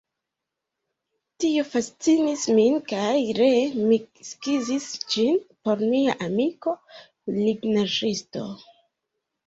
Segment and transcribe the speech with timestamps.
[1.43, 3.61] Tio fascinis min kaj ree
[3.91, 6.79] mi skizis ĝin por mia amiko
[7.41, 8.53] lignaĵisto.